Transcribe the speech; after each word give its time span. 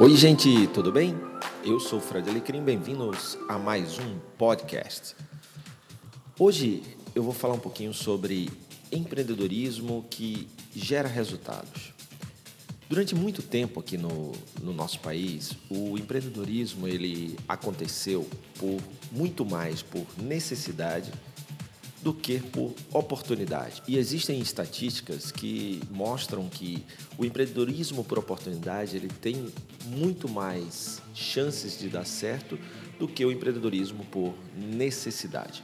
Oi, 0.00 0.16
gente, 0.16 0.66
tudo 0.68 0.90
bem? 0.90 1.14
Eu 1.62 1.78
sou 1.78 1.98
o 1.98 2.02
Fred 2.02 2.28
Alecrim, 2.28 2.62
bem-vindos 2.62 3.38
a 3.46 3.58
mais 3.58 3.98
um 3.98 4.18
podcast. 4.38 5.14
Hoje 6.38 6.82
eu 7.14 7.22
vou 7.22 7.32
falar 7.34 7.54
um 7.54 7.58
pouquinho 7.58 7.92
sobre 7.92 8.50
empreendedorismo 8.90 10.04
que 10.10 10.48
gera 10.74 11.06
resultados. 11.06 11.92
Durante 12.88 13.14
muito 13.14 13.42
tempo 13.42 13.80
aqui 13.80 13.98
no, 13.98 14.32
no 14.62 14.72
nosso 14.72 14.98
país, 14.98 15.52
o 15.70 15.96
empreendedorismo 15.98 16.88
ele 16.88 17.36
aconteceu 17.46 18.28
por 18.58 18.80
muito 19.12 19.44
mais 19.44 19.82
por 19.82 20.06
necessidade 20.18 21.12
do 22.02 22.12
que 22.12 22.38
por 22.38 22.74
oportunidade. 22.92 23.82
E 23.86 23.96
existem 23.96 24.40
estatísticas 24.40 25.30
que 25.30 25.80
mostram 25.90 26.48
que 26.48 26.84
o 27.16 27.24
empreendedorismo 27.24 28.02
por 28.02 28.18
oportunidade 28.18 28.96
ele 28.96 29.08
tem 29.08 29.52
muito 29.86 30.28
mais 30.28 31.00
chances 31.14 31.78
de 31.78 31.88
dar 31.88 32.04
certo 32.04 32.58
do 32.98 33.06
que 33.06 33.24
o 33.24 33.30
empreendedorismo 33.30 34.04
por 34.06 34.34
necessidade. 34.56 35.62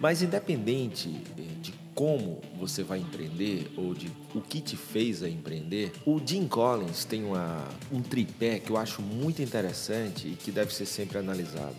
Mas 0.00 0.22
independente 0.22 1.08
eh, 1.38 1.42
de 1.60 1.72
como 1.94 2.40
você 2.58 2.82
vai 2.82 2.98
empreender 2.98 3.70
ou 3.76 3.94
de 3.94 4.10
o 4.34 4.40
que 4.40 4.60
te 4.60 4.76
fez 4.76 5.22
a 5.22 5.28
empreender, 5.28 5.92
o 6.04 6.20
Jim 6.24 6.48
Collins 6.48 7.04
tem 7.04 7.24
uma, 7.24 7.68
um 7.92 8.02
tripé 8.02 8.58
que 8.58 8.70
eu 8.70 8.76
acho 8.76 9.00
muito 9.00 9.40
interessante 9.40 10.28
e 10.28 10.34
que 10.34 10.50
deve 10.50 10.74
ser 10.74 10.86
sempre 10.86 11.18
analisado. 11.18 11.76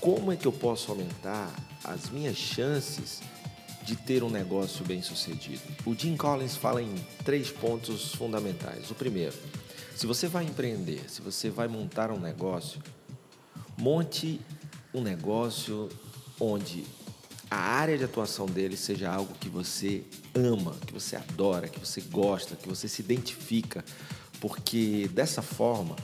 Como 0.00 0.32
é 0.32 0.36
que 0.36 0.46
eu 0.46 0.52
posso 0.52 0.90
aumentar 0.90 1.54
as 1.84 2.08
minhas 2.08 2.34
chances 2.34 3.20
de 3.82 3.94
ter 3.94 4.22
um 4.22 4.30
negócio 4.30 4.82
bem 4.82 5.02
sucedido? 5.02 5.60
O 5.84 5.94
Jim 5.94 6.16
Collins 6.16 6.56
fala 6.56 6.82
em 6.82 6.94
três 7.22 7.50
pontos 7.50 8.14
fundamentais. 8.14 8.90
O 8.90 8.94
primeiro, 8.94 9.34
se 9.94 10.06
você 10.06 10.26
vai 10.26 10.44
empreender, 10.44 11.04
se 11.10 11.20
você 11.20 11.50
vai 11.50 11.68
montar 11.68 12.10
um 12.10 12.18
negócio, 12.18 12.80
monte 13.76 14.40
um 14.94 15.02
negócio 15.02 15.90
onde 16.40 16.86
a 17.50 17.58
área 17.58 17.98
de 17.98 18.04
atuação 18.04 18.46
dele 18.46 18.78
seja 18.78 19.12
algo 19.12 19.34
que 19.34 19.50
você 19.50 20.02
ama, 20.34 20.74
que 20.86 20.94
você 20.94 21.16
adora, 21.16 21.68
que 21.68 21.78
você 21.78 22.00
gosta, 22.00 22.56
que 22.56 22.66
você 22.66 22.88
se 22.88 23.02
identifica, 23.02 23.84
porque 24.40 25.10
dessa 25.12 25.42
forma 25.42 25.94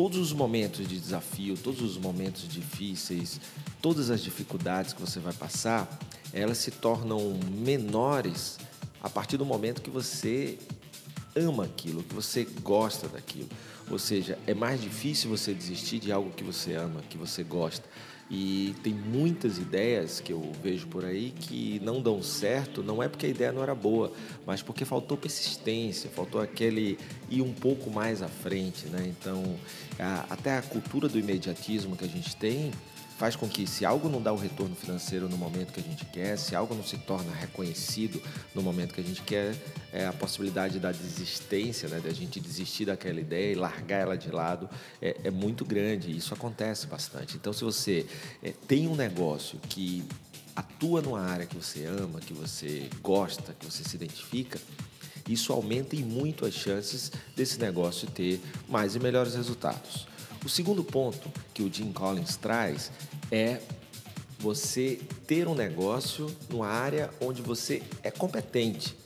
todos 0.00 0.16
os 0.16 0.32
momentos 0.32 0.88
de 0.88 0.98
desafio, 0.98 1.58
todos 1.58 1.82
os 1.82 1.98
momentos 1.98 2.48
difíceis, 2.48 3.38
todas 3.82 4.08
as 4.08 4.22
dificuldades 4.22 4.94
que 4.94 5.00
você 5.02 5.20
vai 5.20 5.34
passar, 5.34 5.86
elas 6.32 6.56
se 6.56 6.70
tornam 6.70 7.38
menores 7.50 8.58
a 9.02 9.10
partir 9.10 9.36
do 9.36 9.44
momento 9.44 9.82
que 9.82 9.90
você 9.90 10.58
ama 11.36 11.64
aquilo, 11.64 12.02
que 12.02 12.14
você 12.14 12.44
gosta 12.62 13.08
daquilo. 13.08 13.50
Ou 13.90 13.98
seja, 13.98 14.38
é 14.46 14.54
mais 14.54 14.80
difícil 14.80 15.28
você 15.28 15.52
desistir 15.52 15.98
de 15.98 16.10
algo 16.10 16.30
que 16.30 16.42
você 16.42 16.72
ama, 16.72 17.02
que 17.02 17.18
você 17.18 17.42
gosta. 17.42 17.86
E 18.30 18.76
tem 18.84 18.94
muitas 18.94 19.58
ideias 19.58 20.20
que 20.20 20.32
eu 20.32 20.52
vejo 20.62 20.86
por 20.86 21.04
aí 21.04 21.32
que 21.36 21.80
não 21.82 22.00
dão 22.00 22.22
certo, 22.22 22.80
não 22.80 23.02
é 23.02 23.08
porque 23.08 23.26
a 23.26 23.28
ideia 23.28 23.50
não 23.50 23.60
era 23.60 23.74
boa, 23.74 24.12
mas 24.46 24.62
porque 24.62 24.84
faltou 24.84 25.16
persistência, 25.16 26.08
faltou 26.08 26.40
aquele 26.40 26.96
ir 27.28 27.42
um 27.42 27.52
pouco 27.52 27.90
mais 27.90 28.22
à 28.22 28.28
frente, 28.28 28.86
né? 28.86 29.04
Então, 29.18 29.42
a, 29.98 30.26
até 30.30 30.56
a 30.56 30.62
cultura 30.62 31.08
do 31.08 31.18
imediatismo 31.18 31.96
que 31.96 32.04
a 32.04 32.08
gente 32.08 32.36
tem 32.36 32.70
faz 33.20 33.36
com 33.36 33.46
que 33.46 33.66
se 33.66 33.84
algo 33.84 34.08
não 34.08 34.22
dá 34.22 34.32
o 34.32 34.36
retorno 34.36 34.74
financeiro 34.74 35.28
no 35.28 35.36
momento 35.36 35.74
que 35.74 35.80
a 35.80 35.82
gente 35.82 36.06
quer, 36.06 36.38
se 36.38 36.56
algo 36.56 36.74
não 36.74 36.82
se 36.82 36.96
torna 36.96 37.30
reconhecido 37.34 38.18
no 38.54 38.62
momento 38.62 38.94
que 38.94 39.00
a 39.02 39.04
gente 39.04 39.20
quer, 39.20 39.54
é 39.92 40.06
a 40.06 40.12
possibilidade 40.14 40.78
da 40.78 40.90
desistência, 40.90 41.86
né, 41.86 42.00
da 42.00 42.14
gente 42.14 42.40
desistir 42.40 42.86
daquela 42.86 43.20
ideia 43.20 43.52
e 43.52 43.54
largar 43.54 43.98
ela 43.98 44.16
de 44.16 44.30
lado 44.30 44.70
é, 45.02 45.20
é 45.24 45.30
muito 45.30 45.66
grande. 45.66 46.16
Isso 46.16 46.32
acontece 46.32 46.86
bastante. 46.86 47.36
Então, 47.36 47.52
se 47.52 47.62
você 47.62 48.06
é, 48.42 48.54
tem 48.66 48.88
um 48.88 48.96
negócio 48.96 49.58
que 49.68 50.02
atua 50.56 51.02
numa 51.02 51.20
área 51.20 51.44
que 51.44 51.54
você 51.54 51.84
ama, 51.84 52.20
que 52.20 52.32
você 52.32 52.88
gosta, 53.02 53.52
que 53.52 53.66
você 53.66 53.84
se 53.84 53.96
identifica, 53.96 54.58
isso 55.28 55.52
aumenta 55.52 55.94
em 55.94 56.02
muito 56.02 56.46
as 56.46 56.54
chances 56.54 57.12
desse 57.36 57.60
negócio 57.60 58.08
ter 58.08 58.40
mais 58.66 58.96
e 58.96 58.98
melhores 58.98 59.34
resultados. 59.34 60.08
O 60.44 60.48
segundo 60.48 60.82
ponto 60.82 61.30
que 61.52 61.62
o 61.62 61.72
Jim 61.72 61.92
Collins 61.92 62.36
traz 62.36 62.90
é 63.30 63.60
você 64.38 64.98
ter 65.26 65.46
um 65.46 65.54
negócio 65.54 66.34
numa 66.48 66.66
área 66.66 67.10
onde 67.20 67.42
você 67.42 67.82
é 68.02 68.10
competente. 68.10 68.96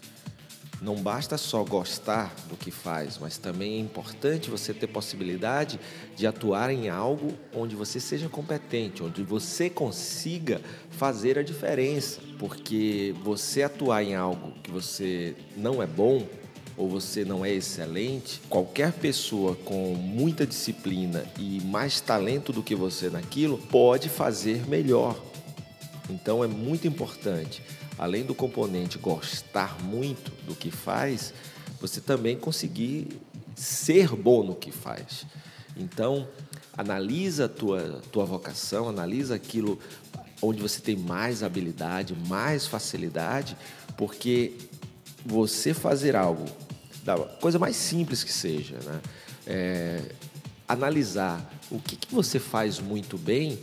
Não 0.80 0.96
basta 0.96 1.36
só 1.38 1.64
gostar 1.64 2.34
do 2.48 2.56
que 2.56 2.70
faz, 2.70 3.18
mas 3.18 3.38
também 3.38 3.76
é 3.76 3.78
importante 3.78 4.50
você 4.50 4.72
ter 4.72 4.86
possibilidade 4.86 5.80
de 6.14 6.26
atuar 6.26 6.70
em 6.70 6.88
algo 6.88 7.32
onde 7.54 7.74
você 7.74 7.98
seja 7.98 8.28
competente, 8.28 9.02
onde 9.02 9.22
você 9.22 9.70
consiga 9.70 10.60
fazer 10.90 11.38
a 11.38 11.42
diferença. 11.42 12.20
Porque 12.38 13.14
você 13.24 13.62
atuar 13.62 14.02
em 14.02 14.14
algo 14.14 14.52
que 14.62 14.70
você 14.70 15.34
não 15.56 15.82
é 15.82 15.86
bom, 15.86 16.28
ou 16.76 16.88
você 16.88 17.24
não 17.24 17.44
é 17.44 17.52
excelente, 17.52 18.40
qualquer 18.48 18.92
pessoa 18.92 19.54
com 19.54 19.94
muita 19.94 20.46
disciplina 20.46 21.24
e 21.38 21.60
mais 21.64 22.00
talento 22.00 22.52
do 22.52 22.62
que 22.62 22.74
você 22.74 23.08
naquilo 23.08 23.58
pode 23.58 24.08
fazer 24.08 24.66
melhor. 24.68 25.20
Então 26.10 26.42
é 26.42 26.46
muito 26.46 26.86
importante, 26.86 27.62
além 27.96 28.24
do 28.24 28.34
componente 28.34 28.98
gostar 28.98 29.80
muito 29.82 30.32
do 30.46 30.54
que 30.54 30.70
faz, 30.70 31.32
você 31.80 32.00
também 32.00 32.36
conseguir 32.36 33.08
ser 33.54 34.08
bom 34.08 34.42
no 34.42 34.54
que 34.54 34.72
faz. 34.72 35.26
Então, 35.76 36.28
analisa 36.76 37.46
a 37.46 37.48
tua, 37.48 38.00
tua 38.10 38.24
vocação, 38.24 38.88
analisa 38.88 39.34
aquilo 39.34 39.78
onde 40.42 40.60
você 40.60 40.80
tem 40.80 40.96
mais 40.96 41.42
habilidade, 41.42 42.14
mais 42.26 42.66
facilidade, 42.66 43.56
porque 43.96 44.52
você 45.24 45.72
fazer 45.72 46.16
algo 46.16 46.44
da 47.04 47.16
coisa 47.16 47.58
mais 47.58 47.76
simples 47.76 48.24
que 48.24 48.32
seja, 48.32 48.76
né? 48.84 49.00
É, 49.46 50.00
analisar 50.66 51.52
o 51.70 51.78
que, 51.78 51.96
que 51.96 52.14
você 52.14 52.38
faz 52.38 52.78
muito 52.78 53.18
bem 53.18 53.58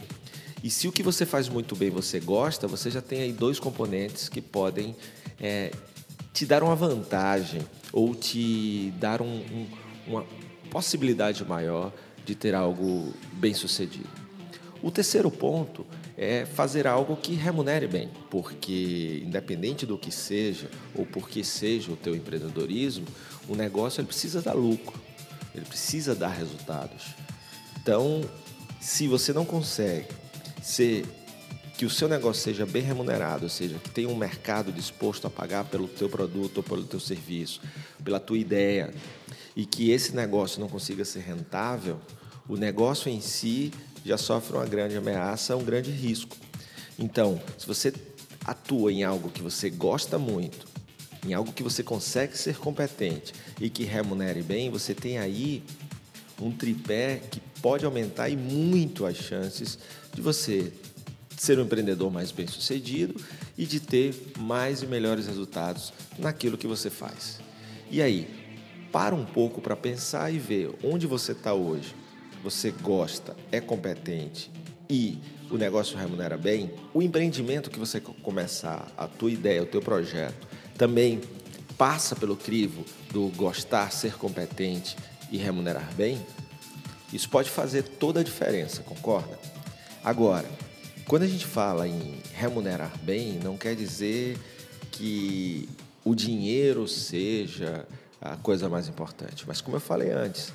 e 0.64 0.70
se 0.70 0.88
o 0.88 0.92
que 0.92 1.02
você 1.02 1.26
faz 1.26 1.50
muito 1.50 1.76
bem 1.76 1.90
você 1.90 2.20
gosta, 2.20 2.68
você 2.68 2.92
já 2.92 3.02
tem 3.02 3.22
aí 3.22 3.34
dois 3.34 3.60
componentes 3.60 4.30
que 4.30 4.42
podem 4.42 4.96
é, 5.40 5.72
te 6.32 6.46
dar 6.46 6.62
uma 6.62 6.76
vantagem 6.76 7.62
ou 7.92 8.14
te 8.14 8.94
dar 9.00 9.22
um, 9.22 9.38
um, 9.38 9.68
uma 10.06 10.26
possibilidade 10.70 11.44
maior 11.44 11.92
de 12.26 12.36
ter 12.36 12.54
algo 12.54 13.12
bem 13.34 13.54
sucedido. 13.54 14.10
O 14.84 14.90
terceiro 14.90 15.30
ponto 15.30 15.86
é 16.18 16.46
fazer 16.46 16.88
algo 16.88 17.16
que 17.16 17.34
remunere 17.34 17.88
bem, 17.88 18.10
porque 18.30 19.22
independente 19.24 19.86
do 19.86 19.98
que 19.98 20.12
seja 20.12 20.70
ou 20.96 21.06
por 21.06 21.30
que 21.30 21.44
seja 21.44 21.92
o 21.92 21.96
teu 21.96 22.16
empreendedorismo, 22.16 23.06
o 23.48 23.56
negócio 23.56 24.02
ele 24.02 24.08
precisa 24.08 24.42
dar 24.42 24.54
lucro, 24.54 25.00
ele 25.54 25.66
precisa 25.66 26.16
dar 26.16 26.30
resultados. 26.30 27.16
Então, 27.80 28.22
se 28.80 29.08
você 29.08 29.32
não 29.32 29.46
consegue 29.46 30.08
ser 30.64 31.06
que 31.78 31.86
o 31.86 31.90
seu 31.90 32.08
negócio 32.08 32.42
seja 32.42 32.66
bem 32.66 32.82
remunerado, 32.82 33.44
ou 33.44 33.50
seja, 33.50 33.76
que 33.80 33.90
tenha 33.90 34.10
um 34.10 34.16
mercado 34.16 34.72
disposto 34.72 35.26
a 35.26 35.30
pagar 35.30 35.66
pelo 35.66 35.88
teu 35.88 36.10
produto 36.10 36.58
ou 36.58 36.64
pelo 36.64 36.84
teu 36.84 37.00
serviço, 37.00 37.62
pela 38.04 38.20
tua 38.20 38.38
ideia, 38.38 38.94
e 39.56 39.66
que 39.66 39.92
esse 39.92 40.16
negócio 40.16 40.60
não 40.60 40.68
consiga 40.68 41.04
ser 41.04 41.22
rentável, 41.22 42.00
o 42.48 42.56
negócio 42.56 43.10
em 43.10 43.22
si 43.22 43.72
já 44.06 44.18
sofre 44.18 44.56
uma 44.56 44.66
grande 44.66 44.98
ameaça, 44.98 45.56
um 45.56 45.64
grande 45.64 45.92
risco. 45.92 46.36
Então, 46.98 47.42
se 47.58 47.66
você 47.68 47.94
atua 48.46 48.92
em 48.92 49.04
algo 49.04 49.30
que 49.30 49.42
você 49.42 49.70
gosta 49.70 50.18
muito, 50.18 50.68
em 51.26 51.34
algo 51.34 51.52
que 51.54 51.64
você 51.64 51.84
consegue 51.84 52.38
ser 52.38 52.58
competente 52.58 53.34
e 53.60 53.70
que 53.70 53.84
remunere 53.84 54.42
bem, 54.42 54.70
você 54.70 54.94
tem 54.94 55.18
aí 55.20 55.64
um 56.42 56.52
tripé 56.52 57.22
que 57.30 57.40
pode 57.62 57.86
aumentar 57.86 58.30
e 58.30 58.36
muito 58.36 59.06
as 59.06 59.18
chances 59.18 59.78
de 60.14 60.22
você 60.22 60.74
ser 61.38 61.60
um 61.60 61.64
empreendedor 61.64 62.12
mais 62.12 62.32
bem-sucedido 62.32 63.16
e 63.58 63.66
de 63.66 63.80
ter 63.80 64.16
mais 64.40 64.82
e 64.82 64.88
melhores 64.88 65.28
resultados 65.28 65.94
naquilo 66.18 66.58
que 66.58 66.68
você 66.68 66.90
faz. 66.90 67.40
E 67.90 68.02
aí, 68.02 68.28
para 68.92 69.16
um 69.16 69.26
pouco 69.26 69.62
para 69.62 69.76
pensar 69.76 70.32
e 70.32 70.38
ver 70.38 70.72
onde 70.84 71.08
você 71.08 71.32
está 71.32 71.54
hoje. 71.54 71.96
Você 72.44 72.72
gosta, 72.72 73.36
é 73.52 73.62
competente 73.62 74.52
e 74.90 75.18
o 75.50 75.58
negócio 75.58 75.98
remunera 75.98 76.38
bem, 76.38 76.72
o 76.94 77.02
empreendimento 77.02 77.70
que 77.70 77.80
você 77.80 78.00
começar, 78.00 78.92
a 78.98 79.08
tua 79.08 79.32
ideia, 79.32 79.64
o 79.64 79.66
teu 79.66 79.82
projeto, 79.82 80.48
também 80.78 81.22
passa 81.78 82.16
pelo 82.16 82.36
crivo 82.36 82.86
do 83.12 83.28
gostar, 83.36 83.92
ser 83.92 84.16
competente 84.18 84.96
e 85.32 85.38
remunerar 85.38 85.90
bem, 85.94 86.26
isso 87.14 87.30
pode 87.30 87.50
fazer 87.50 87.84
toda 87.84 88.22
a 88.22 88.24
diferença, 88.24 88.82
concorda? 88.84 89.38
Agora, 90.04 90.50
quando 91.06 91.24
a 91.24 91.28
gente 91.28 91.46
fala 91.46 91.88
em 91.88 92.22
remunerar 92.34 92.92
bem, 93.04 93.40
não 93.44 93.58
quer 93.58 93.76
dizer 93.76 94.38
que 94.92 95.68
o 96.04 96.16
dinheiro 96.16 96.88
seja 96.88 97.86
a 98.22 98.38
coisa 98.38 98.70
mais 98.70 98.88
importante. 98.88 99.44
Mas 99.48 99.62
como 99.62 99.76
eu 99.76 99.82
falei 99.82 100.12
antes, 100.12 100.54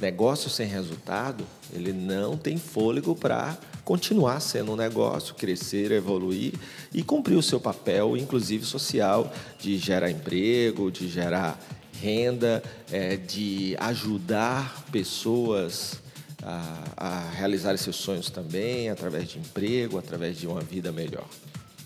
Negócio 0.00 0.48
sem 0.48 0.66
resultado, 0.66 1.44
ele 1.72 1.92
não 1.92 2.36
tem 2.36 2.56
fôlego 2.56 3.16
para 3.16 3.58
continuar 3.84 4.38
sendo 4.40 4.72
um 4.72 4.76
negócio, 4.76 5.34
crescer, 5.34 5.90
evoluir 5.90 6.54
e 6.92 7.02
cumprir 7.02 7.36
o 7.36 7.42
seu 7.42 7.58
papel, 7.58 8.16
inclusive 8.16 8.64
social, 8.64 9.32
de 9.58 9.76
gerar 9.76 10.10
emprego, 10.10 10.90
de 10.90 11.08
gerar 11.08 11.58
renda, 12.00 12.62
é, 12.92 13.16
de 13.16 13.76
ajudar 13.80 14.84
pessoas 14.92 16.00
a, 16.42 16.84
a 16.96 17.30
realizar 17.30 17.76
seus 17.76 17.96
sonhos 17.96 18.30
também, 18.30 18.90
através 18.90 19.28
de 19.28 19.38
emprego, 19.38 19.98
através 19.98 20.38
de 20.38 20.46
uma 20.46 20.60
vida 20.60 20.92
melhor. 20.92 21.26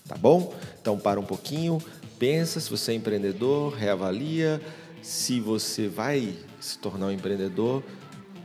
Tá 0.06 0.16
bom? 0.16 0.54
Então 0.80 0.98
para 0.98 1.18
um 1.18 1.24
pouquinho, 1.24 1.80
pensa 2.18 2.60
se 2.60 2.68
você 2.68 2.92
é 2.92 2.94
empreendedor, 2.94 3.72
reavalia 3.72 4.60
se 5.02 5.40
você 5.40 5.88
vai 5.88 6.34
se 6.60 6.78
tornar 6.78 7.06
um 7.06 7.10
empreendedor, 7.10 7.82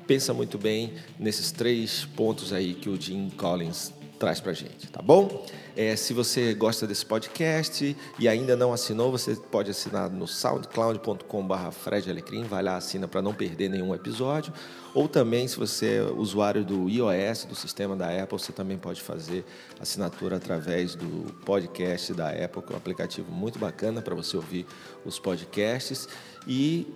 pensa 0.07 0.33
muito 0.33 0.57
bem 0.57 0.93
nesses 1.19 1.51
três 1.51 2.05
pontos 2.15 2.53
aí 2.53 2.73
que 2.73 2.89
o 2.89 2.99
Jim 2.99 3.29
Collins 3.29 3.93
traz 4.17 4.39
para 4.39 4.51
gente, 4.51 4.87
tá 4.87 5.01
bom? 5.01 5.45
É, 5.75 5.95
se 5.95 6.11
você 6.11 6.53
gosta 6.55 6.87
desse 6.87 7.05
podcast 7.05 7.95
e 8.17 8.27
ainda 8.27 8.55
não 8.55 8.73
assinou, 8.73 9.11
você 9.11 9.35
pode 9.35 9.69
assinar 9.69 10.09
no 10.09 10.27
soundcloud.com.br 10.27 11.71
Fred 11.71 12.09
Alecrim, 12.09 12.43
vai 12.43 12.63
lá, 12.63 12.77
assina 12.77 13.07
para 13.07 13.21
não 13.21 13.33
perder 13.33 13.69
nenhum 13.69 13.93
episódio. 13.93 14.51
Ou 14.93 15.07
também, 15.07 15.47
se 15.47 15.55
você 15.55 15.97
é 15.97 16.01
usuário 16.01 16.65
do 16.65 16.89
iOS, 16.89 17.45
do 17.45 17.53
sistema 17.53 17.95
da 17.95 18.07
Apple, 18.07 18.39
você 18.39 18.51
também 18.51 18.77
pode 18.77 19.01
fazer 19.01 19.45
assinatura 19.79 20.37
através 20.37 20.95
do 20.95 21.31
podcast 21.45 22.11
da 22.13 22.29
Apple, 22.29 22.63
que 22.63 22.71
é 22.71 22.73
um 22.73 22.77
aplicativo 22.77 23.31
muito 23.31 23.59
bacana 23.59 24.01
para 24.01 24.15
você 24.15 24.35
ouvir 24.35 24.65
os 25.05 25.19
podcasts. 25.19 26.09
E 26.47 26.87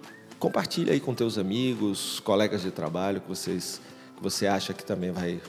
compartilha 0.41 0.91
aí 0.91 0.99
com 0.99 1.13
teus 1.13 1.37
amigos, 1.37 2.19
colegas 2.19 2.63
de 2.63 2.71
trabalho 2.71 3.21
que 3.21 3.29
vocês 3.29 3.79
que 4.17 4.23
você 4.23 4.47
acha 4.47 4.73
que 4.73 4.83
também 4.83 5.11
vai 5.11 5.39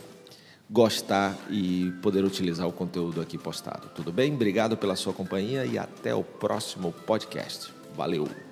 gostar 0.70 1.36
e 1.50 1.92
poder 2.02 2.24
utilizar 2.24 2.66
o 2.68 2.72
conteúdo 2.72 3.20
aqui 3.20 3.36
postado. 3.36 3.88
Tudo 3.94 4.12
bem? 4.12 4.32
Obrigado 4.34 4.76
pela 4.76 4.94
sua 4.94 5.12
companhia 5.12 5.64
e 5.64 5.78
até 5.78 6.14
o 6.14 6.22
próximo 6.22 6.92
podcast. 7.06 7.72
Valeu! 7.96 8.51